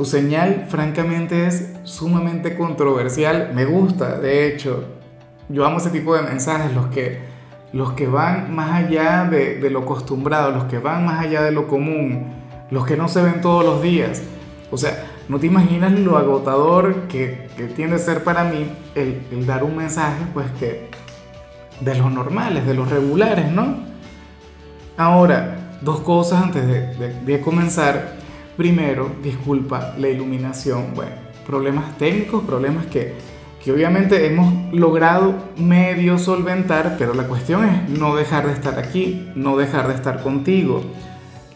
Tu 0.00 0.06
señal, 0.06 0.64
francamente, 0.66 1.46
es 1.46 1.74
sumamente 1.84 2.56
controversial. 2.56 3.50
Me 3.54 3.66
gusta, 3.66 4.18
de 4.18 4.46
hecho. 4.46 4.82
Yo 5.50 5.66
amo 5.66 5.76
ese 5.76 5.90
tipo 5.90 6.16
de 6.16 6.22
mensajes, 6.22 6.72
los 6.72 6.86
que, 6.86 7.18
los 7.74 7.92
que 7.92 8.06
van 8.06 8.54
más 8.54 8.82
allá 8.82 9.24
de, 9.24 9.60
lo 9.68 9.80
acostumbrado, 9.80 10.52
los 10.52 10.64
que 10.64 10.78
van 10.78 11.04
más 11.04 11.20
allá 11.26 11.42
de 11.42 11.52
lo 11.52 11.68
común, 11.68 12.32
los 12.70 12.86
que 12.86 12.96
no 12.96 13.08
se 13.08 13.20
ven 13.20 13.42
todos 13.42 13.62
los 13.62 13.82
días. 13.82 14.22
O 14.70 14.78
sea, 14.78 15.04
no 15.28 15.38
te 15.38 15.48
imaginas 15.48 15.92
lo 15.92 16.16
agotador 16.16 17.06
que, 17.06 17.48
que 17.58 17.98
ser 17.98 18.24
para 18.24 18.44
mí 18.44 18.72
el, 18.94 19.44
dar 19.44 19.64
un 19.64 19.76
mensaje, 19.76 20.24
pues 20.32 20.50
que 20.52 20.88
de 21.82 21.94
los 21.96 22.10
normales, 22.10 22.66
de 22.66 22.72
los 22.72 22.88
regulares, 22.88 23.52
¿no? 23.52 23.76
Ahora, 24.96 25.58
dos 25.82 26.00
cosas 26.00 26.44
antes 26.44 26.98
de 27.26 27.40
comenzar. 27.42 28.19
Primero, 28.56 29.10
disculpa 29.22 29.94
la 29.98 30.08
iluminación. 30.08 30.94
Bueno, 30.94 31.12
problemas 31.46 31.96
técnicos, 31.98 32.44
problemas 32.44 32.86
que, 32.86 33.14
que 33.62 33.72
obviamente 33.72 34.26
hemos 34.26 34.72
logrado 34.72 35.34
medio 35.56 36.18
solventar, 36.18 36.96
pero 36.98 37.14
la 37.14 37.24
cuestión 37.24 37.64
es 37.64 37.88
no 37.88 38.16
dejar 38.16 38.46
de 38.46 38.52
estar 38.52 38.78
aquí, 38.78 39.30
no 39.34 39.56
dejar 39.56 39.88
de 39.88 39.94
estar 39.94 40.22
contigo. 40.22 40.82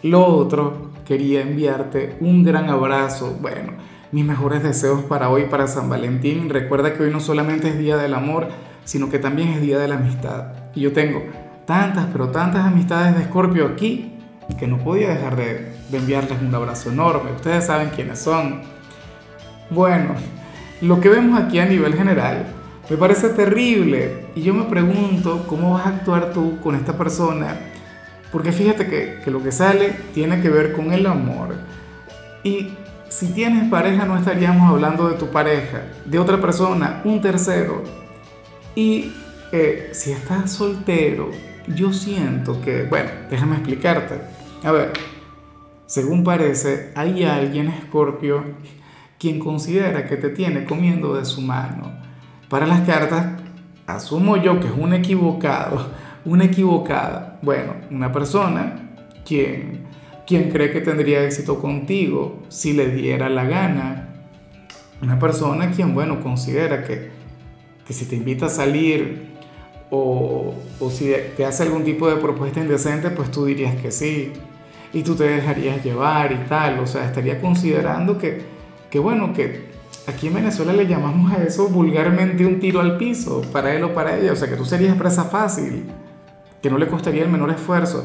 Lo 0.03 0.25
otro, 0.25 0.91
quería 1.05 1.43
enviarte 1.43 2.17
un 2.21 2.45
gran 2.45 2.71
abrazo. 2.71 3.37
Bueno, 3.41 3.73
mis 4.13 4.25
mejores 4.25 4.63
deseos 4.63 5.03
para 5.05 5.29
hoy, 5.29 5.45
para 5.45 5.67
San 5.67 5.89
Valentín. 5.89 6.49
Recuerda 6.49 6.95
que 6.95 7.03
hoy 7.03 7.11
no 7.11 7.21
solamente 7.21 7.69
es 7.69 7.79
Día 7.79 7.97
del 7.97 8.15
Amor, 8.15 8.49
sino 8.85 9.11
que 9.11 9.19
también 9.19 9.49
es 9.49 9.61
Día 9.61 9.79
de 9.79 9.89
la 9.89 9.97
Amistad. 9.97 10.53
Y 10.75 10.83
yo 10.83 10.93
tengo 10.93 11.23
tantas, 11.67 12.07
pero 12.13 12.29
tantas 12.29 12.65
amistades 12.67 13.17
de 13.17 13.23
Escorpio 13.23 13.67
aquí 13.67 14.13
que 14.59 14.67
no 14.67 14.79
podía 14.79 15.09
dejar 15.09 15.37
de, 15.37 15.74
de, 15.91 15.99
enviarles 15.99 16.41
un 16.41 16.55
abrazo 16.55 16.91
enorme. 16.91 17.33
Ustedes 17.33 17.67
saben 17.67 17.91
quiénes 17.91 18.19
son. 18.19 18.63
Bueno, 19.71 20.15
lo 20.81 21.01
que 21.01 21.09
vemos 21.09 21.41
aquí 21.41 21.59
a 21.59 21.67
nivel 21.67 21.95
general 21.95 22.47
me 22.91 22.97
parece 22.97 23.31
terrible 23.31 24.27
y 24.35 24.43
yo 24.43 24.53
me 24.55 24.65
pregunto 24.65 25.47
cómo 25.47 25.75
vas 25.75 25.87
a 25.87 25.91
actuar 25.91 26.33
tú 26.33 26.61
con 26.61 26.75
esta 26.75 26.97
persona, 26.99 27.57
porque 28.31 28.53
fíjate 28.53 28.87
que, 28.87 29.21
que 29.25 29.31
lo 29.31 29.43
que 29.43 29.53
sale 29.53 29.95
tiene 30.13 30.41
que 30.43 30.51
ver 30.51 30.73
con 30.73 30.93
el 30.93 31.07
amor. 31.07 31.55
Y 32.43 32.75
si 33.09 33.29
tienes 33.29 33.71
pareja 33.71 34.05
no 34.05 34.19
estaríamos 34.19 34.69
hablando 34.69 35.09
de 35.09 35.17
tu 35.17 35.29
pareja, 35.29 35.83
de 36.05 36.19
otra 36.19 36.41
persona, 36.41 37.01
un 37.05 37.21
tercero. 37.21 37.83
Y 38.75 39.13
eh, 39.53 39.91
si 39.93 40.11
estás 40.11 40.51
soltero, 40.51 41.31
yo 41.69 41.93
siento 41.93 42.61
que, 42.61 42.83
bueno, 42.83 43.11
déjame 43.31 43.55
explicarte. 43.55 44.21
A 44.65 44.73
ver, 44.73 44.93
según 45.95 46.25
parece, 46.25 46.91
hay 46.97 47.23
alguien, 47.23 47.69
Escorpio, 47.69 48.43
quien 49.17 49.39
considera 49.39 50.07
que 50.07 50.17
te 50.17 50.29
tiene 50.29 50.65
comiendo 50.65 51.15
de 51.15 51.25
su 51.25 51.41
mano. 51.41 51.93
Para 52.49 52.67
las 52.67 52.81
cartas, 52.81 53.41
asumo 53.87 54.37
yo 54.37 54.59
que 54.59 54.67
es 54.67 54.73
un 54.77 54.93
equivocado, 54.93 55.93
una 56.25 56.47
equivocada. 56.47 57.39
Bueno, 57.43 57.75
una 57.93 58.11
persona 58.11 58.91
quien, 59.25 59.85
quien 60.27 60.51
cree 60.51 60.73
que 60.73 60.81
tendría 60.81 61.23
éxito 61.23 61.61
contigo 61.61 62.43
si 62.49 62.73
le 62.73 62.89
diera 62.89 63.29
la 63.29 63.45
gana. 63.45 64.09
Una 65.01 65.21
persona 65.21 65.71
quien, 65.71 65.95
bueno, 65.95 66.19
considera 66.19 66.83
que, 66.83 67.11
que 67.87 67.93
si 67.93 68.07
te 68.07 68.17
invita 68.17 68.47
a 68.47 68.51
salir 68.51 69.29
o, 69.93 70.57
o 70.81 70.91
si 70.91 71.15
te 71.37 71.45
hace 71.45 71.63
algún 71.63 71.85
tipo 71.85 72.09
de 72.09 72.17
propuesta 72.17 72.59
indecente, 72.59 73.11
pues 73.11 73.31
tú 73.31 73.45
dirías 73.45 73.77
que 73.77 73.93
sí 73.93 74.33
y 74.95 75.03
tú 75.03 75.17
te 75.17 75.25
dejarías 75.25 75.83
llevar 75.85 76.33
y 76.33 76.37
tal, 76.49 76.79
o 76.79 76.87
sea, 76.87 77.05
estaría 77.05 77.41
considerando 77.41 78.17
que, 78.17 78.43
que, 78.89 79.01
bueno, 79.01 79.33
que 79.33 79.69
aquí 80.07 80.29
en 80.29 80.35
Venezuela 80.35 80.73
le 80.73 80.87
llamamos 80.87 81.33
a 81.33 81.43
eso 81.43 81.69
vulgarmente 81.69 82.47
un 82.47 82.61
tiro 82.61 82.81
al 82.81 82.97
piso, 82.97 83.43
para 83.53 83.75
él 83.75 83.83
o 83.83 83.93
para 83.93 84.17
ella, 84.17 84.33
o 84.33 84.37
sea, 84.37 84.49
que 84.49 84.55
tú 84.55 84.65
serías 84.65 84.97
presa 84.97 85.25
fácil, 85.25 85.87
que 86.63 86.71
no 86.71 86.79
le 86.79 86.87
costaría 86.87 87.25
el 87.25 87.29
menor 87.29 87.51
esfuerzo. 87.51 88.05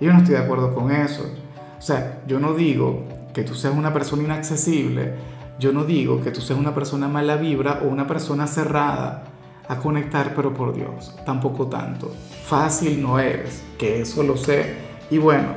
Yo 0.00 0.12
no 0.12 0.20
estoy 0.20 0.36
de 0.36 0.40
acuerdo 0.40 0.72
con 0.72 0.92
eso. 0.92 1.28
O 1.76 1.82
sea, 1.82 2.22
yo 2.28 2.38
no 2.38 2.54
digo 2.54 3.02
que 3.34 3.42
tú 3.42 3.56
seas 3.56 3.74
una 3.74 3.92
persona 3.92 4.22
inaccesible, 4.22 5.14
yo 5.58 5.72
no 5.72 5.84
digo 5.84 6.20
que 6.20 6.30
tú 6.30 6.40
seas 6.40 6.58
una 6.58 6.72
persona 6.72 7.08
mala 7.08 7.34
vibra 7.34 7.80
o 7.82 7.88
una 7.88 8.06
persona 8.06 8.46
cerrada 8.46 9.24
a 9.66 9.76
conectar, 9.78 10.34
pero 10.36 10.54
por 10.54 10.72
Dios, 10.72 11.16
tampoco 11.26 11.66
tanto. 11.66 12.12
Fácil 12.46 13.02
no 13.02 13.18
eres, 13.18 13.64
que 13.76 14.00
eso 14.02 14.22
lo 14.22 14.36
sé. 14.36 14.76
Y 15.10 15.18
bueno, 15.18 15.48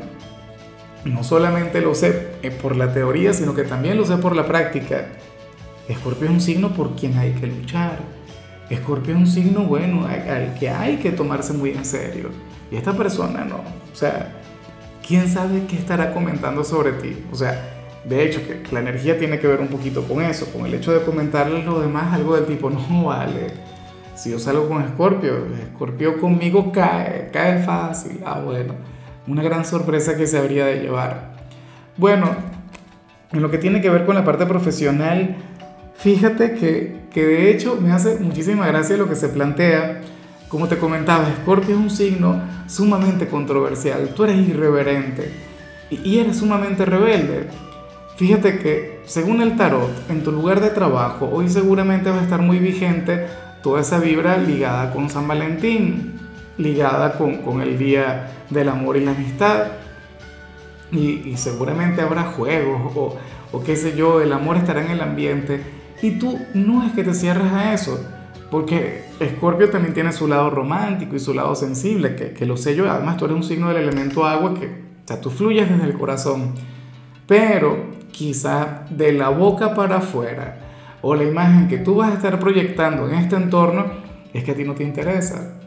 no 1.06 1.24
solamente 1.24 1.82
lo 1.82 1.96
sé 1.96 2.28
eh, 2.44 2.52
por 2.52 2.76
la 2.76 2.94
teoría, 2.94 3.34
sino 3.34 3.56
que 3.56 3.64
también 3.64 3.98
lo 3.98 4.06
sé 4.06 4.18
por 4.18 4.36
la 4.36 4.48
práctica. 4.48 5.08
Escorpio 5.88 6.28
es 6.28 6.34
un 6.34 6.42
signo 6.42 6.74
por 6.74 6.96
quien 6.96 7.18
hay 7.18 7.32
que 7.34 7.48
luchar. 7.48 8.00
Escorpio 8.70 9.16
es 9.16 9.20
un 9.20 9.28
signo, 9.28 9.64
bueno, 9.64 10.06
al 10.06 10.54
que 10.60 10.70
hay 10.70 10.98
que 10.98 11.12
tomarse 11.12 11.54
muy 11.54 11.72
en 11.72 11.84
serio. 11.84 12.30
Y 12.72 12.78
esta 12.78 12.94
persona 12.94 13.44
no. 13.44 13.58
O 13.58 13.96
sea, 13.96 14.42
¿quién 15.06 15.28
sabe 15.28 15.66
qué 15.68 15.76
estará 15.76 16.14
comentando 16.14 16.64
sobre 16.64 16.94
ti? 16.94 17.18
O 17.32 17.36
sea, 17.36 17.70
de 18.06 18.24
hecho, 18.24 18.40
que 18.48 18.64
la 18.72 18.80
energía 18.80 19.18
tiene 19.18 19.40
que 19.40 19.48
ver 19.48 19.60
un 19.60 19.68
poquito 19.68 20.04
con 20.04 20.22
eso, 20.22 20.46
con 20.54 20.66
el 20.66 20.74
hecho 20.74 20.94
de 20.94 21.02
comentarle 21.02 21.62
a 21.62 21.66
los 21.66 21.82
demás 21.82 22.14
algo 22.14 22.36
del 22.36 22.46
tipo, 22.46 22.70
no 22.90 23.06
vale. 23.06 23.48
Si 24.16 24.30
yo 24.30 24.40
salgo 24.40 24.70
con 24.70 24.84
Escorpio, 24.84 25.48
Escorpio 25.56 26.22
conmigo 26.22 26.72
cae, 26.72 27.30
cae 27.34 27.64
fácil. 27.64 28.22
Ah, 28.24 28.40
bueno 28.40 29.01
una 29.28 29.44
gran 29.44 29.66
sorpresa 29.66 30.18
que 30.18 30.28
se 30.28 30.38
habría 30.38 30.66
de 30.66 30.80
llevar. 30.80 31.32
Bueno, 31.98 32.36
en 33.32 33.42
lo 33.42 33.52
que 33.52 33.58
tiene 33.58 33.82
que 33.82 33.90
ver 33.90 34.06
con 34.06 34.16
la 34.16 34.26
parte 34.26 34.46
profesional, 34.46 35.38
fíjate 35.96 36.54
que, 36.54 37.02
que 37.12 37.26
de 37.26 37.52
hecho 37.52 37.78
me 37.80 37.92
hace 37.92 38.20
muchísima 38.20 38.68
gracia 38.68 38.98
lo 38.98 39.08
que 39.08 39.16
se 39.16 39.30
plantea. 39.30 40.02
Como 40.50 40.68
te 40.68 40.78
comentaba, 40.78 41.32
Scorpio 41.42 41.76
es 41.76 41.82
un 41.82 41.90
signo 41.90 42.42
sumamente 42.68 43.28
controversial. 43.28 44.10
Tú 44.16 44.24
eres 44.26 44.48
irreverente 44.48 45.32
y 45.90 46.20
eres 46.20 46.38
sumamente 46.38 46.86
rebelde. 46.86 47.48
Fíjate 48.18 48.60
que, 48.60 49.02
según 49.06 49.42
el 49.42 49.56
tarot, 49.56 49.90
en 50.10 50.24
tu 50.24 50.32
lugar 50.32 50.60
de 50.62 50.70
trabajo, 50.70 51.30
hoy 51.32 51.50
seguramente 51.50 52.10
va 52.10 52.20
a 52.20 52.24
estar 52.24 52.42
muy 52.42 52.60
vigente 52.60 53.28
toda 53.64 53.82
esa 53.82 54.00
vibra 54.00 54.38
ligada 54.38 54.92
con 54.92 55.10
San 55.10 55.28
Valentín 55.28 56.20
ligada 56.58 57.18
con, 57.18 57.38
con, 57.38 57.62
el 57.62 57.78
Día 57.78 58.32
del 58.50 58.70
Amor 58.70 58.98
y 58.98 59.06
la 59.06 59.12
Amistad. 59.12 59.68
Y, 60.92 61.36
seguramente 61.38 62.02
habrá 62.02 62.24
juegos 62.24 62.92
o, 62.96 63.18
o, 63.52 63.64
qué 63.64 63.76
sé 63.76 63.96
yo, 63.96 64.22
el 64.22 64.34
amor 64.34 64.58
estará 64.58 64.84
en 64.84 64.92
el 64.92 65.02
ambiente. 65.02 65.62
Y 66.02 66.12
tú 66.12 66.40
no 66.54 66.86
es 66.86 66.94
que 66.94 67.04
te 67.04 67.14
cierres 67.14 67.52
a 67.52 67.74
eso, 67.74 68.04
porque 68.50 69.06
Escorpio 69.20 69.70
también 69.70 69.94
tiene 69.94 70.12
su 70.12 70.28
lado 70.28 70.50
romántico 70.50 71.16
y 71.16 71.20
su 71.20 71.34
lado 71.34 71.56
sensible, 71.56 72.16
que, 72.16 72.34
que 72.34 72.46
lo 72.46 72.58
sé 72.58 72.76
yo. 72.76 72.90
Además, 72.92 73.18
tú 73.18 73.26
eres 73.26 73.38
un 73.38 73.44
signo 73.44 73.70
del 73.70 73.78
elemento 73.78 74.26
agua, 74.26 74.54
que 74.54 74.66
o 74.66 75.08
sea, 75.08 75.22
tú 75.22 75.30
fluyes 75.30 75.70
desde 75.70 75.86
el 75.86 75.98
corazón. 75.98 76.54
Pero 77.28 77.92
quizá 78.12 78.84
de 78.90 79.14
la 79.14 79.30
boca 79.30 79.74
para 79.74 79.98
afuera, 79.98 80.58
o 81.02 81.16
la 81.16 81.24
imagen 81.24 81.68
que 81.70 81.78
tú 81.78 81.96
vas 81.96 82.12
a 82.12 82.16
estar 82.16 82.40
proyectando 82.40 83.08
en 83.08 83.16
este 83.16 83.38
entorno, 83.38 83.86
es 84.34 84.44
que 84.44 84.52
a 84.52 84.56
ti 84.56 84.64
no 84.66 84.74
te 84.74 84.84
interesa 84.84 85.61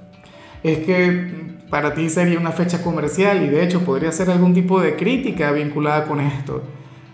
es 0.64 0.78
que 0.78 1.30
para 1.68 1.94
ti 1.94 2.08
sería 2.08 2.38
una 2.38 2.52
fecha 2.52 2.82
comercial 2.82 3.44
y 3.44 3.48
de 3.48 3.62
hecho 3.62 3.84
podría 3.84 4.10
ser 4.10 4.30
algún 4.30 4.54
tipo 4.54 4.80
de 4.80 4.96
crítica 4.96 5.52
vinculada 5.52 6.06
con 6.06 6.20
esto. 6.20 6.62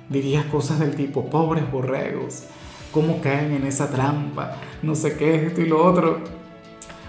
Dirías 0.09 0.45
cosas 0.47 0.79
del 0.79 0.95
tipo, 0.95 1.29
pobres 1.29 1.71
borregos, 1.71 2.45
¿cómo 2.93 3.21
caen 3.21 3.53
en 3.53 3.67
esa 3.67 3.91
trampa? 3.91 4.57
No 4.83 4.95
sé 4.95 5.17
qué, 5.17 5.47
esto 5.47 5.61
y 5.61 5.67
lo 5.67 5.85
otro. 5.85 6.21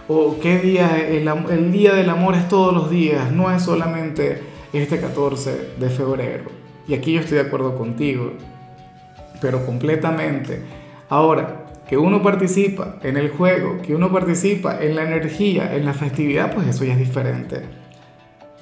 O 0.08 0.40
qué 0.42 0.58
día, 0.60 0.98
el, 0.98 1.28
el 1.28 1.72
día 1.72 1.94
del 1.94 2.10
amor 2.10 2.36
es 2.36 2.48
todos 2.48 2.74
los 2.74 2.90
días, 2.90 3.32
no 3.32 3.52
es 3.52 3.62
solamente 3.62 4.42
este 4.74 5.00
14 5.00 5.76
de 5.80 5.90
febrero. 5.90 6.46
Y 6.88 6.96
aquí 6.96 7.14
yo 7.14 7.20
estoy 7.20 7.38
de 7.38 7.44
acuerdo 7.44 7.78
contigo, 7.78 8.34
pero 9.40 9.64
completamente. 9.66 10.64
Ahora, 11.08 11.61
que 11.92 11.98
uno 11.98 12.24
participa 12.24 13.00
en 13.04 13.18
el 13.18 13.32
juego, 13.32 13.82
que 13.82 13.94
uno 13.94 14.14
participa 14.14 14.82
en 14.82 14.96
la 14.96 15.04
energía, 15.04 15.76
en 15.76 15.84
la 15.84 15.94
festividad, 15.94 16.56
pues 16.56 16.66
eso 16.66 16.86
ya 16.86 16.94
es 16.94 17.00
diferente. 17.00 17.64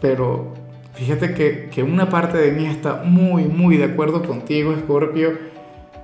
Pero 0.01 0.55
fíjate 0.95 1.35
que, 1.35 1.69
que 1.71 1.83
una 1.83 2.09
parte 2.09 2.39
de 2.39 2.51
mí 2.51 2.65
está 2.65 3.03
muy, 3.05 3.43
muy 3.43 3.77
de 3.77 3.83
acuerdo 3.83 4.23
contigo, 4.23 4.73
Scorpio. 4.79 5.37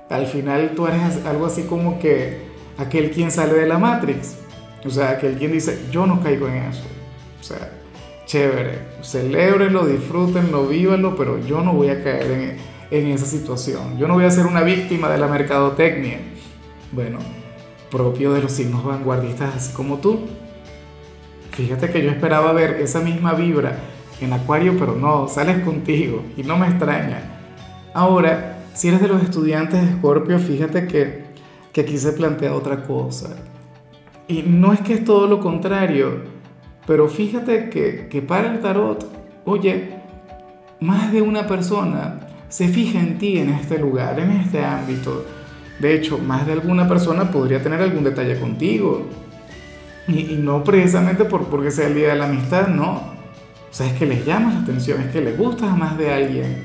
Al 0.08 0.28
final 0.28 0.74
tú 0.76 0.86
eres 0.86 1.26
algo 1.26 1.46
así 1.46 1.62
como 1.62 1.98
que 1.98 2.42
aquel 2.78 3.10
quien 3.10 3.32
sale 3.32 3.54
de 3.54 3.66
la 3.66 3.78
Matrix. 3.78 4.36
O 4.84 4.90
sea, 4.90 5.10
aquel 5.10 5.34
quien 5.34 5.50
dice, 5.50 5.80
yo 5.90 6.06
no 6.06 6.22
caigo 6.22 6.46
en 6.46 6.58
eso. 6.58 6.84
O 7.40 7.42
sea, 7.42 7.72
chévere, 8.26 8.78
celebrenlo, 9.02 9.84
disfrútenlo, 9.84 10.68
vívanlo, 10.68 11.16
pero 11.16 11.44
yo 11.44 11.60
no 11.60 11.72
voy 11.72 11.88
a 11.88 12.04
caer 12.04 12.30
en, 12.30 12.56
en 12.96 13.10
esa 13.10 13.26
situación. 13.26 13.98
Yo 13.98 14.06
no 14.06 14.14
voy 14.14 14.26
a 14.26 14.30
ser 14.30 14.46
una 14.46 14.62
víctima 14.62 15.10
de 15.10 15.18
la 15.18 15.26
mercadotecnia. 15.26 16.20
Bueno, 16.92 17.18
propio 17.90 18.32
de 18.32 18.42
los 18.42 18.52
signos 18.52 18.84
vanguardistas 18.84 19.54
así 19.56 19.72
como 19.72 19.98
tú. 19.98 20.20
Fíjate 21.52 21.90
que 21.90 22.02
yo 22.02 22.10
esperaba 22.10 22.52
ver 22.52 22.80
esa 22.80 23.00
misma 23.00 23.32
vibra 23.32 23.78
en 24.20 24.32
Acuario, 24.32 24.76
pero 24.78 24.94
no, 24.94 25.28
sales 25.28 25.64
contigo 25.64 26.22
y 26.36 26.42
no 26.42 26.56
me 26.56 26.68
extraña. 26.68 27.22
Ahora, 27.94 28.58
si 28.74 28.88
eres 28.88 29.00
de 29.00 29.08
los 29.08 29.22
estudiantes 29.22 29.82
de 29.82 29.90
Escorpio, 29.90 30.38
fíjate 30.38 30.86
que, 30.86 31.24
que 31.72 31.80
aquí 31.80 31.96
se 31.96 32.12
plantea 32.12 32.54
otra 32.54 32.82
cosa. 32.82 33.36
Y 34.28 34.42
no 34.42 34.72
es 34.72 34.80
que 34.80 34.94
es 34.94 35.04
todo 35.04 35.26
lo 35.26 35.40
contrario, 35.40 36.22
pero 36.86 37.08
fíjate 37.08 37.70
que, 37.70 38.08
que 38.08 38.22
para 38.22 38.52
el 38.52 38.60
tarot, 38.60 39.06
oye, 39.44 39.94
más 40.80 41.12
de 41.12 41.22
una 41.22 41.46
persona 41.46 42.20
se 42.48 42.68
fija 42.68 43.00
en 43.00 43.18
ti 43.18 43.38
en 43.38 43.50
este 43.50 43.78
lugar, 43.78 44.20
en 44.20 44.32
este 44.32 44.64
ámbito. 44.64 45.24
De 45.78 45.94
hecho, 45.94 46.18
más 46.18 46.46
de 46.46 46.54
alguna 46.54 46.88
persona 46.88 47.30
podría 47.30 47.62
tener 47.62 47.80
algún 47.80 48.04
detalle 48.04 48.38
contigo. 48.40 49.06
Y, 50.08 50.36
no 50.36 50.62
precisamente 50.62 51.24
por, 51.24 51.46
porque 51.46 51.70
sea 51.70 51.88
el 51.88 51.94
día 51.94 52.08
de 52.08 52.16
la 52.16 52.26
amistad, 52.26 52.68
no. 52.68 52.92
O 52.92 53.72
sea, 53.72 53.86
es 53.86 53.92
que 53.94 54.06
les 54.06 54.24
llamas 54.24 54.54
la 54.54 54.60
atención, 54.60 55.00
es 55.00 55.08
que 55.08 55.20
les 55.20 55.36
gustas 55.36 55.76
más 55.76 55.98
de 55.98 56.12
alguien. 56.12 56.64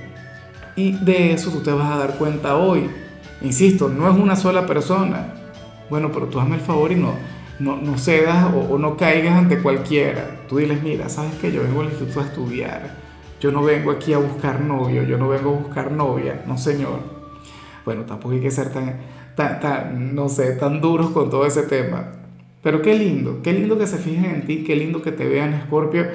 Y 0.76 0.94
de 0.94 1.34
eso 1.34 1.52
tú 1.52 1.62
te 1.62 1.72
vas 1.72 1.92
a 1.92 1.98
dar 1.98 2.18
cuenta 2.18 2.56
hoy. 2.56 2.90
Insisto, 3.42 3.90
no 3.90 4.10
es 4.10 4.18
una 4.18 4.36
sola 4.36 4.66
persona. 4.66 5.34
Bueno, 5.90 6.12
pero 6.14 6.28
tú 6.28 6.40
hazme 6.40 6.56
el 6.56 6.62
favor 6.62 6.92
y 6.92 6.96
no, 6.96 7.16
no, 7.60 7.76
no 7.78 7.98
cedas 7.98 8.54
o, 8.54 8.78
no 8.78 8.96
caigas 8.96 9.34
ante 9.34 9.60
cualquiera. 9.60 10.42
Tú 10.48 10.58
diles, 10.58 10.82
mira, 10.82 11.10
sabes 11.10 11.34
que 11.36 11.52
yo 11.52 11.64
vengo 11.64 11.82
al 11.82 11.88
instituto 11.88 12.22
a 12.22 12.24
estudiar. 12.24 12.96
Yo 13.42 13.52
no 13.52 13.64
vengo 13.64 13.92
aquí 13.92 14.14
a 14.14 14.20
buscar 14.20 14.62
novio, 14.62 15.04
yo 15.04 15.18
no 15.18 15.28
vengo 15.28 15.50
a 15.50 15.60
buscar 15.60 15.92
novia. 15.92 16.44
No, 16.48 16.58
señor. 16.58 17.21
Bueno, 17.86 18.04
tampoco 18.04 18.36
hay 18.36 18.42
que 18.42 18.52
ser 18.52 18.72
tan, 18.72 18.98
tan, 19.36 19.60
tan 19.60 20.16
no 20.16 20.30
sé, 20.30 20.54
tan 20.54 20.82
duros 20.82 21.12
con 21.12 21.30
todo 21.30 21.46
ese 21.46 21.64
tema. 21.64 22.14
Pero 22.62 22.82
qué 22.82 22.96
lindo, 22.96 23.42
qué 23.42 23.54
lindo 23.54 23.78
que 23.78 23.88
se 23.88 23.98
fijen 23.98 24.26
en 24.26 24.46
ti, 24.46 24.64
qué 24.64 24.76
lindo 24.76 25.02
que 25.02 25.12
te 25.12 25.28
vean, 25.28 25.64
Scorpio 25.66 26.06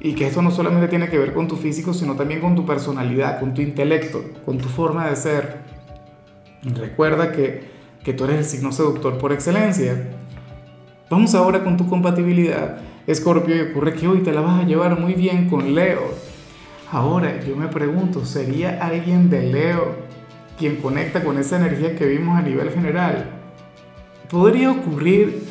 y 0.00 0.14
que 0.14 0.26
esto 0.26 0.40
no 0.40 0.50
solamente 0.50 0.88
tiene 0.88 1.08
que 1.08 1.18
ver 1.18 1.34
con 1.34 1.46
tu 1.46 1.56
físico, 1.56 1.92
sino 1.92 2.14
también 2.16 2.40
con 2.40 2.56
tu 2.56 2.64
personalidad, 2.64 3.38
con 3.38 3.52
tu 3.52 3.60
intelecto, 3.60 4.24
con 4.46 4.56
tu 4.56 4.68
forma 4.68 5.08
de 5.08 5.16
ser. 5.16 5.58
Recuerda 6.62 7.32
que, 7.32 7.68
que 8.02 8.14
tú 8.14 8.24
eres 8.24 8.38
el 8.38 8.44
signo 8.44 8.72
seductor 8.72 9.18
por 9.18 9.32
excelencia. 9.32 10.10
Vamos 11.10 11.34
ahora 11.34 11.62
con 11.62 11.76
tu 11.76 11.86
compatibilidad, 11.86 12.78
Escorpio, 13.06 13.56
y 13.56 13.70
ocurre 13.70 13.92
que 13.92 14.08
hoy 14.08 14.20
te 14.20 14.32
la 14.32 14.40
vas 14.40 14.62
a 14.62 14.66
llevar 14.66 14.98
muy 14.98 15.12
bien 15.12 15.50
con 15.50 15.74
Leo. 15.74 16.14
Ahora 16.90 17.38
yo 17.44 17.54
me 17.54 17.68
pregunto, 17.68 18.24
¿sería 18.24 18.78
alguien 18.84 19.28
de 19.28 19.42
Leo 19.42 19.96
quien 20.60 20.76
conecta 20.76 21.24
con 21.24 21.38
esa 21.38 21.56
energía 21.56 21.96
que 21.96 22.06
vimos 22.06 22.38
a 22.38 22.42
nivel 22.42 22.70
general? 22.70 23.30
Podría 24.30 24.70
ocurrir, 24.70 25.42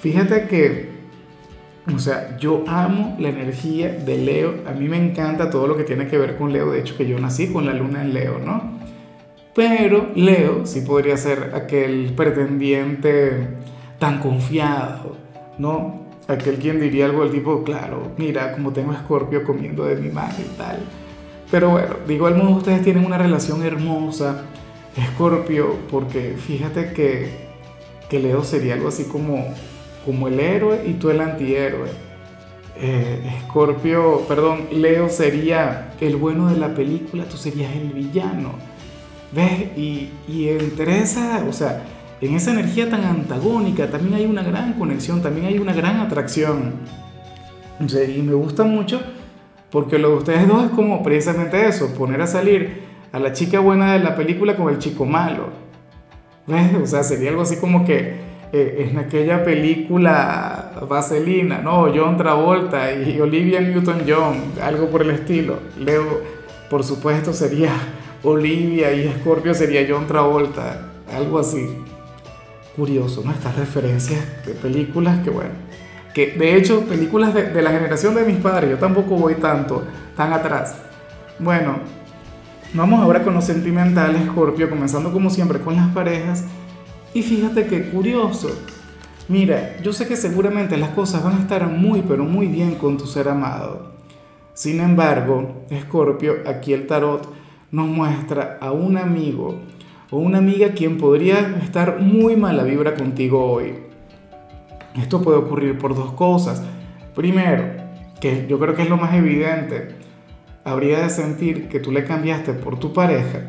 fíjate 0.00 0.46
que 0.46 0.98
o 1.94 1.98
sea, 1.98 2.36
yo 2.36 2.64
amo 2.66 3.16
la 3.18 3.30
energía 3.30 3.90
de 3.90 4.18
Leo. 4.18 4.56
A 4.66 4.72
mí 4.72 4.88
me 4.88 4.98
encanta 4.98 5.48
todo 5.48 5.66
lo 5.66 5.76
que 5.76 5.84
tiene 5.84 6.06
que 6.06 6.18
ver 6.18 6.36
con 6.36 6.52
Leo. 6.52 6.70
De 6.70 6.80
hecho, 6.80 6.96
que 6.96 7.08
yo 7.08 7.18
nací 7.18 7.50
con 7.50 7.64
la 7.64 7.72
luna 7.72 8.02
en 8.02 8.12
Leo, 8.12 8.38
¿no? 8.38 8.78
Pero 9.54 10.10
Leo 10.14 10.66
sí 10.66 10.82
podría 10.82 11.16
ser 11.16 11.52
aquel 11.54 12.12
pretendiente 12.14 13.48
tan 13.98 14.20
confiado, 14.20 15.16
¿no? 15.56 16.06
Aquel 16.28 16.56
quien 16.56 16.78
diría 16.78 17.06
algo 17.06 17.22
del 17.22 17.32
tipo, 17.32 17.64
claro, 17.64 18.12
mira, 18.18 18.52
como 18.52 18.72
tengo 18.72 18.92
Escorpio 18.92 19.42
comiendo 19.44 19.84
de 19.84 19.96
mi 19.96 20.10
madre 20.10 20.44
y 20.44 20.58
tal. 20.58 20.78
Pero 21.50 21.70
bueno, 21.70 21.96
de 22.06 22.14
igual 22.14 22.36
modo 22.36 22.56
ustedes 22.56 22.82
tienen 22.82 23.04
una 23.04 23.18
relación 23.18 23.62
hermosa, 23.62 24.44
Escorpio, 24.96 25.76
porque 25.90 26.36
fíjate 26.36 26.92
que, 26.92 27.48
que 28.10 28.18
Leo 28.20 28.44
sería 28.44 28.74
algo 28.74 28.88
así 28.88 29.04
como 29.04 29.46
como 30.08 30.28
el 30.28 30.40
héroe 30.40 30.84
y 30.86 30.94
tú 30.94 31.10
el 31.10 31.20
antihéroe. 31.20 31.90
Escorpio, 33.40 34.20
eh, 34.20 34.24
perdón, 34.26 34.68
Leo 34.72 35.10
sería 35.10 35.92
el 36.00 36.16
bueno 36.16 36.48
de 36.48 36.56
la 36.56 36.74
película, 36.74 37.24
tú 37.24 37.36
serías 37.36 37.74
el 37.76 37.92
villano. 37.92 38.52
¿Ves? 39.32 39.76
Y, 39.76 40.08
y 40.26 40.48
entre 40.48 41.00
esa, 41.00 41.44
o 41.46 41.52
sea, 41.52 41.82
en 42.22 42.34
esa 42.34 42.52
energía 42.52 42.88
tan 42.88 43.04
antagónica 43.04 43.90
también 43.90 44.14
hay 44.14 44.24
una 44.24 44.42
gran 44.42 44.72
conexión, 44.74 45.20
también 45.20 45.46
hay 45.46 45.58
una 45.58 45.74
gran 45.74 46.00
atracción. 46.00 46.72
y 47.80 48.22
me 48.22 48.32
gusta 48.32 48.64
mucho 48.64 49.02
porque 49.70 49.98
lo 49.98 50.10
de 50.10 50.14
ustedes 50.16 50.48
dos 50.48 50.64
es 50.64 50.70
como 50.70 51.02
precisamente 51.02 51.66
eso, 51.66 51.92
poner 51.94 52.20
a 52.22 52.26
salir 52.26 52.82
a 53.12 53.18
la 53.18 53.32
chica 53.32 53.60
buena 53.60 53.92
de 53.94 54.00
la 54.00 54.16
película 54.16 54.56
con 54.56 54.72
el 54.72 54.78
chico 54.78 55.04
malo. 55.04 55.50
¿Ves? 56.46 56.74
O 56.82 56.86
sea, 56.86 57.02
sería 57.02 57.30
algo 57.30 57.42
así 57.42 57.56
como 57.56 57.84
que 57.84 58.16
eh, 58.52 58.88
en 58.88 58.98
aquella 58.98 59.44
película 59.44 60.72
Vaselina, 60.88 61.58
¿no? 61.58 61.92
John 61.94 62.16
Travolta 62.16 62.92
y 62.92 63.20
Olivia 63.20 63.60
Newton-John, 63.60 64.54
algo 64.62 64.88
por 64.88 65.02
el 65.02 65.10
estilo. 65.10 65.58
Leo, 65.78 66.22
por 66.70 66.82
supuesto, 66.82 67.34
sería 67.34 67.72
Olivia 68.22 68.92
y 68.92 69.12
Scorpio 69.20 69.52
sería 69.52 69.86
John 69.88 70.06
Travolta, 70.06 70.88
algo 71.14 71.38
así. 71.38 71.68
Curioso, 72.74 73.22
¿no? 73.24 73.32
Estas 73.32 73.56
referencias 73.56 74.20
de 74.46 74.54
películas 74.54 75.18
que, 75.22 75.28
bueno, 75.28 75.50
que 76.18 76.32
de 76.36 76.56
hecho, 76.56 76.80
películas 76.80 77.32
de, 77.32 77.62
la 77.62 77.70
generación 77.70 78.12
de 78.16 78.24
mis 78.24 78.38
padres, 78.38 78.70
yo 78.70 78.76
tampoco 78.76 79.14
voy 79.14 79.36
tanto, 79.36 79.84
tan 80.16 80.32
atrás. 80.32 80.74
Bueno, 81.38 81.76
vamos 82.74 82.98
ahora 83.00 83.22
con 83.22 83.34
los 83.34 83.44
sentimentales, 83.44 84.26
Scorpio, 84.26 84.68
comenzando 84.68 85.12
como 85.12 85.30
siempre 85.30 85.60
con 85.60 85.76
las 85.76 85.86
parejas 85.90 86.44
y 87.14 87.22
fíjate 87.22 87.66
qué 87.66 87.90
curioso. 87.90 88.50
Mira, 89.28 89.76
yo 89.80 89.92
sé 89.92 90.08
que 90.08 90.16
seguramente 90.16 90.76
las 90.76 90.90
cosas 90.90 91.22
van 91.22 91.36
a 91.36 91.40
estar 91.40 91.68
muy, 91.68 92.02
pero 92.02 92.24
muy 92.24 92.48
bien 92.48 92.74
con 92.74 92.98
tu 92.98 93.06
ser 93.06 93.28
amado. 93.28 93.92
Sin 94.54 94.80
embargo, 94.80 95.66
Escorpio, 95.70 96.38
aquí 96.48 96.72
el 96.72 96.88
tarot 96.88 97.32
nos 97.70 97.86
muestra 97.86 98.58
a 98.60 98.72
un 98.72 98.96
amigo 98.96 99.60
o 100.10 100.18
una 100.18 100.38
amiga 100.38 100.72
quien 100.72 100.98
podría 100.98 101.58
estar 101.62 102.00
muy 102.00 102.34
mala 102.34 102.64
vibra 102.64 102.96
contigo 102.96 103.52
hoy. 103.52 103.87
Esto 104.98 105.22
puede 105.22 105.38
ocurrir 105.38 105.78
por 105.78 105.94
dos 105.94 106.12
cosas. 106.12 106.62
Primero, 107.14 107.64
que 108.20 108.46
yo 108.48 108.58
creo 108.58 108.74
que 108.74 108.82
es 108.82 108.90
lo 108.90 108.96
más 108.96 109.14
evidente, 109.14 109.96
habría 110.64 111.00
de 111.00 111.10
sentir 111.10 111.68
que 111.68 111.80
tú 111.80 111.92
le 111.92 112.04
cambiaste 112.04 112.52
por 112.52 112.78
tu 112.78 112.92
pareja. 112.92 113.40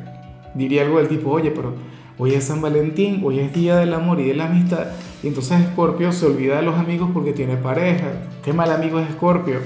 Diría 0.54 0.84
algo 0.84 0.98
del 0.98 1.08
tipo, 1.08 1.32
oye, 1.32 1.52
pero 1.52 1.74
Hoy 2.22 2.34
es 2.34 2.44
San 2.44 2.62
Valentín, 2.62 3.22
hoy 3.24 3.40
es 3.40 3.54
Día 3.54 3.78
del 3.78 3.94
Amor 3.94 4.20
y 4.20 4.26
de 4.26 4.34
la 4.34 4.48
Amistad. 4.48 4.88
Y 5.24 5.28
entonces 5.30 5.62
Escorpio 5.62 6.12
se 6.12 6.26
olvida 6.26 6.58
de 6.58 6.64
los 6.64 6.78
amigos 6.78 7.12
porque 7.14 7.32
tiene 7.32 7.56
pareja. 7.56 8.12
Qué 8.44 8.52
mal 8.52 8.74
amigo 8.74 9.00
es 9.00 9.08
Escorpio. 9.08 9.62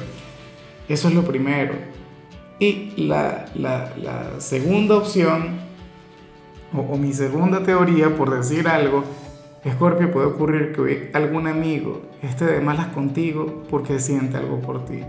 Eso 0.88 1.08
es 1.08 1.16
lo 1.16 1.24
primero. 1.24 1.74
Y 2.60 3.08
la, 3.08 3.48
segunda 4.38 4.98
opción, 4.98 5.62
o, 6.78 6.96
mi 6.96 7.12
segunda 7.12 7.63
teoría, 7.63 8.16
por 8.16 8.30
decir 8.30 8.68
algo, 8.68 9.04
Escorpio 9.63 10.12
puede 10.12 10.27
ocurrir 10.27 10.74
que 10.74 10.82
hoy 10.82 11.10
algún 11.13 11.48
amigo 11.48 12.01
esté 12.22 12.46
de 12.46 12.60
malas 12.60 12.88
contigo 12.88 13.63
porque 13.70 14.00
siente 14.00 14.36
algo 14.36 14.60
por 14.60 14.84
ti. 14.84 15.00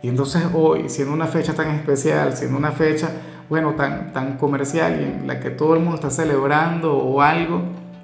Y 0.00 0.08
entonces 0.08 0.44
hoy, 0.54 0.88
siendo 0.88 1.12
una 1.12 1.26
fecha 1.26 1.54
tan 1.54 1.68
especial, 1.70 2.34
siendo 2.36 2.56
una 2.56 2.72
fecha 2.72 3.10
bueno, 3.50 3.74
tan, 3.74 4.14
tan 4.14 4.38
comercial 4.38 4.98
y 4.98 5.04
en 5.04 5.26
la 5.26 5.38
que 5.38 5.50
todo 5.50 5.74
el 5.74 5.80
mundo 5.80 5.96
está 5.96 6.08
celebrando 6.08 6.96
o 6.96 7.20
algo, 7.20 7.62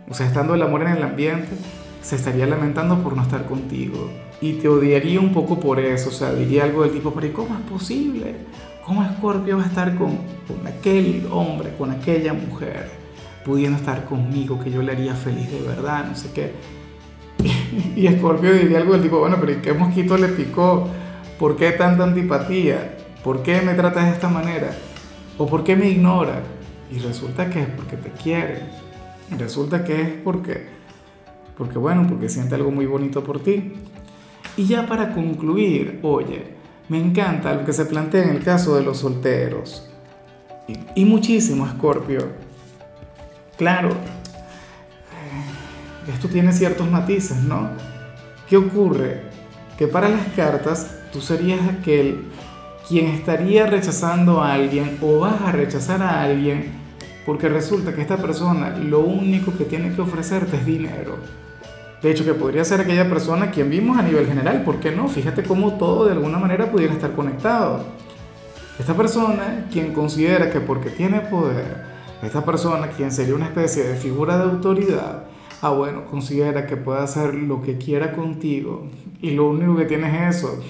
o 0.09 0.13
sea, 0.13 0.27
estando 0.27 0.55
el 0.55 0.63
amor 0.63 0.83
en 0.83 0.89
el 0.89 1.03
ambiente, 1.03 1.49
se 2.03 2.17
estaría 2.17 2.47
lamentando 2.47 3.03
por 3.03 3.17
no 3.17 3.23
estar 3.23 3.47
contigo. 3.47 4.11
Y 4.43 4.55
te 4.55 4.69
odiaría 4.69 5.21
un 5.21 5.33
poco 5.33 5.59
por 5.59 5.81
eso, 5.81 6.11
o 6.11 6.13
sea, 6.13 6.35
diría 6.35 6.65
algo 6.65 6.83
del 6.83 6.93
tipo, 6.93 7.13
pero 7.15 7.27
¿y 7.27 7.31
cómo 7.31 7.57
es 7.57 7.63
posible? 7.63 8.35
¿Cómo 8.85 9.03
Scorpio 9.17 9.57
va 9.57 9.65
a 9.65 9.67
estar 9.67 9.97
con, 9.97 10.19
con 10.47 10.67
aquel 10.67 11.27
hombre, 11.31 11.75
con 11.79 11.91
aquella 11.91 12.35
mujer, 12.35 12.91
pudiendo 13.45 13.79
estar 13.79 14.05
conmigo, 14.05 14.59
que 14.61 14.71
yo 14.71 14.83
le 14.83 14.93
haría 14.93 15.15
feliz 15.15 15.51
de 15.51 15.61
verdad, 15.61 16.07
no 16.09 16.15
sé 16.15 16.31
qué? 16.33 16.53
Y 17.97 18.09
Scorpio 18.09 18.53
diría 18.53 18.79
algo 18.79 18.93
del 18.93 19.03
tipo, 19.03 19.19
bueno, 19.19 19.37
pero 19.41 19.53
¿y 19.53 19.57
qué 19.57 19.73
mosquito 19.73 20.17
le 20.17 20.29
picó? 20.29 20.89
¿Por 21.39 21.57
qué 21.57 21.73
tanta 21.73 22.05
antipatía? 22.05 22.97
¿Por 23.23 23.43
qué 23.43 23.61
me 23.63 23.75
tratas 23.75 24.07
de 24.07 24.13
esta 24.13 24.29
manera? 24.29 24.71
¿O 25.37 25.47
por 25.47 25.65
qué 25.65 25.77
me 25.77 25.89
ignora? 25.89 26.43
Y 26.91 26.99
resulta 26.99 27.51
que 27.51 27.61
es 27.61 27.69
porque 27.69 27.97
te 27.97 28.11
quiere. 28.11 28.63
Resulta 29.37 29.85
que 29.85 30.01
es 30.01 30.09
porque, 30.25 30.67
porque 31.57 31.79
bueno, 31.79 32.07
porque 32.09 32.29
siente 32.29 32.55
algo 32.55 32.71
muy 32.71 32.87
bonito 32.87 33.23
por 33.23 33.41
ti. 33.41 33.75
Y 34.57 34.67
ya 34.67 34.87
para 34.87 35.13
concluir, 35.13 36.01
oye, 36.03 36.55
me 36.89 36.99
encanta 36.99 37.55
lo 37.55 37.65
que 37.65 37.73
se 37.73 37.85
plantea 37.85 38.25
en 38.25 38.31
el 38.31 38.43
caso 38.43 38.75
de 38.77 38.83
los 38.83 38.99
solteros. 38.99 39.89
Y, 40.67 41.03
y 41.03 41.05
muchísimo, 41.05 41.69
Scorpio. 41.69 42.48
Claro, 43.59 43.91
esto 46.07 46.29
tiene 46.29 46.53
ciertos 46.53 46.89
matices, 46.89 47.39
¿no? 47.39 47.71
¿Qué 48.49 48.57
ocurre? 48.57 49.23
Que 49.77 49.89
para 49.89 50.09
las 50.09 50.27
cartas 50.29 50.97
tú 51.13 51.21
serías 51.21 51.61
aquel 51.69 52.23
quien 52.89 53.07
estaría 53.07 53.67
rechazando 53.67 54.43
a 54.43 54.55
alguien 54.55 54.97
o 55.03 55.19
vas 55.19 55.43
a 55.43 55.51
rechazar 55.51 56.01
a 56.03 56.23
alguien 56.23 56.73
porque 57.27 57.49
resulta 57.49 57.95
que 57.95 58.01
esta 58.01 58.17
persona 58.17 58.71
lo 58.79 59.01
único 59.01 59.53
que 59.59 59.65
tiene 59.65 59.93
que 59.93 60.01
ofrecerte 60.01 60.57
es 60.57 60.65
dinero. 60.65 61.17
De 62.01 62.13
hecho, 62.13 62.25
que 62.25 62.35
podría 62.35 62.65
ser 62.65 62.81
aquella 62.81 63.09
persona 63.11 63.51
quien 63.51 63.69
vimos 63.69 63.99
a 63.99 64.03
nivel 64.03 64.27
general, 64.27 64.63
¿por 64.63 64.79
qué 64.79 64.93
no? 64.93 65.09
Fíjate 65.09 65.43
cómo 65.43 65.75
todo 65.75 66.07
de 66.07 66.13
alguna 66.13 66.39
manera 66.39 66.71
pudiera 66.71 66.95
estar 66.95 67.13
conectado. 67.13 67.85
Esta 68.79 68.95
persona 68.95 69.67
quien 69.73 69.93
considera 69.93 70.49
que 70.49 70.61
porque 70.61 70.91
tiene 70.91 71.21
poder, 71.23 71.98
esta 72.23 72.45
persona 72.45 72.89
quien 72.89 73.13
sería 73.13 73.35
una 73.35 73.47
especie 73.47 73.85
de 73.85 73.97
figura 73.97 74.37
de 74.39 74.45
autoridad, 74.45 75.25
ah 75.63 75.71
bueno, 75.71 76.05
considera 76.05 76.67
que 76.67 76.77
puede 76.77 77.01
hacer 77.01 77.35
lo 77.35 77.63
que 77.63 77.79
quiera 77.79 78.13
contigo 78.13 78.89
y 79.21 79.31
lo 79.31 79.49
único 79.51 79.77
que 79.77 79.85
tienes 79.85 80.15
es 80.15 80.37
eso, 80.37 80.61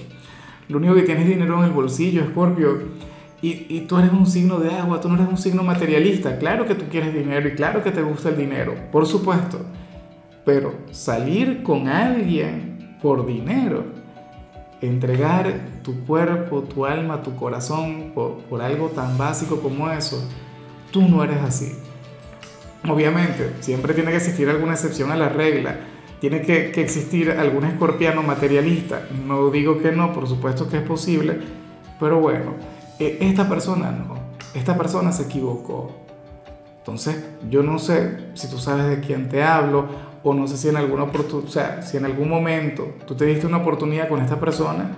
lo 0.67 0.77
único 0.77 0.93
que 0.93 1.01
tienes 1.01 1.23
es 1.23 1.29
dinero 1.29 1.57
en 1.59 1.65
el 1.65 1.71
bolsillo, 1.71 2.25
Scorpio. 2.29 3.09
Y, 3.41 3.65
y, 3.69 3.85
tú 3.87 3.97
eres 3.97 4.11
un 4.11 4.27
signo 4.27 4.59
de 4.59 4.69
agua, 4.69 4.99
tú 4.99 5.07
no 5.07 5.15
eres 5.15 5.29
un 5.29 5.37
signo 5.37 5.63
materialista. 5.63 6.37
Claro 6.37 6.65
que 6.65 6.75
tú 6.75 6.85
quieres 6.91 7.13
dinero 7.13 7.47
y 7.47 7.53
claro 7.53 7.81
que 7.81 7.89
te 7.89 8.01
gusta 8.01 8.29
el 8.29 8.37
dinero, 8.37 8.75
por 8.91 9.05
supuesto. 9.05 9.61
Pero 10.45 10.73
salir 10.91 11.63
con 11.63 11.87
alguien 11.87 12.97
por 13.01 13.25
dinero, 13.25 13.85
entregar 14.81 15.53
tu 15.83 16.01
cuerpo, 16.05 16.61
tu 16.63 16.85
alma, 16.85 17.23
tu 17.23 17.35
corazón 17.35 18.11
por, 18.13 18.39
por 18.39 18.61
algo 18.61 18.89
tan 18.89 19.17
básico 19.17 19.61
como 19.61 19.89
eso, 19.89 20.21
tú 20.91 21.01
no 21.07 21.23
eres 21.23 21.41
así. 21.41 21.75
Obviamente, 22.87 23.53
siempre 23.59 23.93
tiene 23.93 24.11
que 24.11 24.17
existir 24.17 24.49
alguna 24.49 24.73
excepción 24.73 25.11
a 25.11 25.15
la 25.15 25.29
regla. 25.29 25.79
Tiene 26.19 26.41
que, 26.41 26.71
existir 26.81 27.31
algún 27.31 27.65
escorpiano 27.65 28.23
materialista. 28.23 29.03
No 29.25 29.49
digo 29.49 29.79
que 29.79 29.91
no, 29.91 30.13
por 30.13 30.27
supuesto 30.27 30.69
que 30.69 30.77
es 30.77 30.83
posible, 30.83 31.39
pero 31.99 32.19
bueno, 32.19 32.55
e, 32.99 33.17
esta 33.21 33.47
persona 33.47 33.91
no. 33.91 34.17
Esta 34.53 34.77
persona 34.77 35.11
se 35.11 35.23
equivocó. 35.23 35.91
Entonces, 36.79 37.23
yo 37.49 37.63
no 37.63 37.77
sé 37.79 38.31
si 38.33 38.49
tú 38.49 38.57
sabes 38.57 38.87
de 38.87 38.99
quién 39.05 39.29
te 39.29 39.43
hablo 39.43 39.87
o 40.23 40.33
no 40.33 40.47
sé 40.47 40.57
si 40.57 40.69
en 40.69 40.77
alguna 40.77 41.03
o 41.03 41.47
sea, 41.47 41.81
si 41.81 41.97
en 41.97 42.05
algún 42.05 42.29
momento 42.29 42.95
tú 43.05 43.15
te 43.15 43.25
diste 43.25 43.45
una 43.45 43.57
oportunidad 43.57 44.09
con 44.09 44.21
esta 44.21 44.39
persona, 44.39 44.89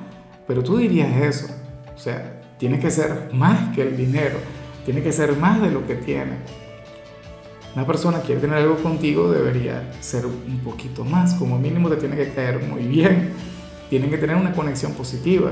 pero 0.47 0.63
tú 0.63 0.77
dirías 0.77 1.15
eso. 1.21 1.47
O 1.93 1.99
sea, 1.99 2.41
tiene 2.57 2.79
que 2.79 2.89
ser 2.91 3.29
más 3.33 3.75
que 3.75 3.81
el 3.81 3.97
dinero, 3.97 4.37
tiene 4.85 5.01
que 5.01 5.11
ser 5.11 5.35
más 5.37 5.61
de 5.61 5.71
lo 5.71 5.85
que 5.85 5.95
tiene. 5.95 6.37
Una 7.75 7.87
persona 7.87 8.19
quiere 8.19 8.41
tener 8.41 8.57
algo 8.57 8.75
contigo, 8.77 9.31
debería 9.31 9.93
ser 10.01 10.25
un 10.25 10.59
poquito 10.63 11.05
más, 11.05 11.35
como 11.35 11.57
mínimo 11.57 11.89
te 11.89 11.95
tiene 11.95 12.17
que 12.17 12.29
caer 12.33 12.61
muy 12.61 12.83
bien, 12.83 13.31
tienen 13.89 14.09
que 14.09 14.17
tener 14.17 14.35
una 14.35 14.51
conexión 14.51 14.93
positiva. 14.93 15.51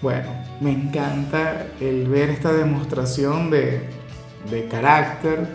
Bueno, 0.00 0.28
me 0.60 0.72
encanta 0.72 1.66
el 1.78 2.08
ver 2.08 2.30
esta 2.30 2.52
demostración 2.52 3.50
de, 3.50 3.88
de 4.50 4.66
carácter, 4.68 5.46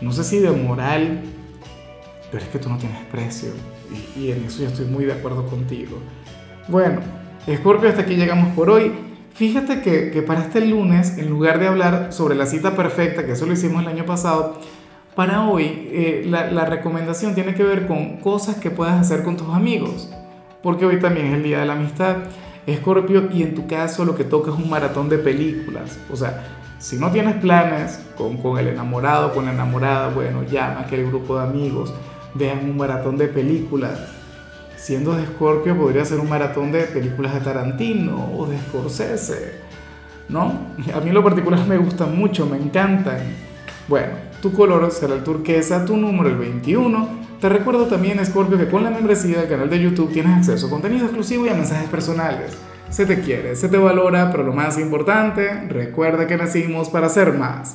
no 0.00 0.12
sé 0.12 0.24
si 0.24 0.40
de 0.40 0.50
moral, 0.50 1.22
pero 2.30 2.42
es 2.42 2.50
que 2.50 2.58
tú 2.58 2.68
no 2.68 2.78
tienes 2.78 2.98
precio 3.06 3.50
y, 4.16 4.20
y 4.20 4.32
en 4.32 4.44
eso 4.44 4.62
yo 4.62 4.68
estoy 4.68 4.86
muy 4.86 5.04
de 5.04 5.12
acuerdo 5.12 5.46
contigo. 5.46 5.98
Bueno, 6.66 7.00
Scorpio, 7.48 7.88
hasta 7.88 8.02
aquí 8.02 8.14
llegamos 8.14 8.54
por 8.54 8.70
hoy. 8.70 9.11
Fíjate 9.34 9.80
que, 9.80 10.22
para 10.22 10.42
este 10.42 10.60
lunes, 10.60 11.16
en 11.16 11.30
lugar 11.30 11.58
de 11.58 11.66
hablar 11.66 12.12
sobre 12.12 12.34
la 12.34 12.46
cita 12.46 12.76
perfecta, 12.76 13.24
que 13.24 13.32
eso 13.32 13.46
lo 13.46 13.54
hicimos 13.54 13.82
el 13.82 13.88
año 13.88 14.04
pasado, 14.04 14.58
para 15.14 15.48
hoy 15.48 15.88
eh, 15.90 16.26
la, 16.28 16.64
recomendación 16.64 17.34
tiene 17.34 17.54
que 17.54 17.62
ver 17.62 17.86
con 17.86 18.18
cosas 18.18 18.56
que 18.56 18.70
puedas 18.70 19.00
hacer 19.00 19.22
con 19.22 19.36
tus 19.36 19.48
amigos, 19.48 20.10
porque 20.62 20.84
hoy 20.84 21.00
también 21.00 21.26
es 21.28 21.34
el 21.34 21.42
Día 21.42 21.60
de 21.60 21.66
la 21.66 21.72
Amistad, 21.74 22.16
Escorpio, 22.66 23.28
y 23.32 23.42
en 23.42 23.54
tu 23.54 23.66
caso 23.66 24.04
lo 24.04 24.14
que 24.14 24.24
toca 24.24 24.50
es 24.50 24.56
un 24.56 24.68
maratón 24.68 25.08
de 25.08 25.18
películas. 25.18 25.98
O 26.10 26.16
sea, 26.16 26.44
si 26.78 26.96
no 26.96 27.10
tienes 27.10 27.36
planes 27.36 28.00
con, 28.16 28.36
con 28.36 28.58
el 28.58 28.68
enamorado, 28.68 29.32
con 29.32 29.46
la 29.46 29.52
enamorada, 29.52 30.08
bueno, 30.08 30.42
llama 30.44 30.80
a 30.80 30.82
aquel 30.82 31.06
grupo 31.06 31.38
de 31.38 31.44
amigos, 31.44 31.92
vean 32.34 32.68
un 32.68 32.76
maratón 32.76 33.16
de 33.16 33.28
películas 33.28 33.98
siendo 34.82 35.14
de 35.14 35.24
Scorpio 35.26 35.78
podría 35.78 36.04
ser 36.04 36.18
un 36.18 36.28
maratón 36.28 36.72
de 36.72 36.80
películas 36.82 37.34
de 37.34 37.40
Tarantino 37.40 38.32
o 38.36 38.46
de 38.46 38.58
Scorsese, 38.58 39.52
¿no? 40.28 40.72
A 40.92 41.00
mí 41.00 41.08
en 41.08 41.14
lo 41.14 41.22
particular 41.22 41.64
me 41.68 41.76
gustan 41.76 42.18
mucho, 42.18 42.46
me 42.46 42.56
encantan. 42.56 43.20
Bueno, 43.86 44.14
tu 44.40 44.52
color 44.52 44.90
será 44.90 45.14
el 45.14 45.22
turquesa, 45.22 45.84
tu 45.84 45.96
número 45.96 46.28
el 46.28 46.36
21. 46.36 47.22
Te 47.40 47.48
recuerdo 47.48 47.86
también, 47.86 48.24
Scorpio, 48.26 48.58
que 48.58 48.68
con 48.68 48.82
la 48.82 48.90
membresía 48.90 49.38
del 49.38 49.48
canal 49.48 49.70
de 49.70 49.80
YouTube 49.80 50.12
tienes 50.12 50.38
acceso 50.38 50.66
a 50.66 50.70
contenido 50.70 51.04
exclusivo 51.04 51.46
y 51.46 51.50
a 51.50 51.54
mensajes 51.54 51.88
personales. 51.88 52.56
Se 52.90 53.06
te 53.06 53.20
quiere, 53.20 53.54
se 53.54 53.68
te 53.68 53.78
valora, 53.78 54.32
pero 54.32 54.42
lo 54.42 54.52
más 54.52 54.78
importante, 54.78 55.68
recuerda 55.68 56.26
que 56.26 56.36
nacimos 56.36 56.88
para 56.88 57.08
ser 57.08 57.34
más. 57.34 57.70